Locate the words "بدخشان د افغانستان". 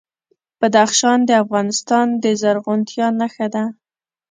0.59-2.07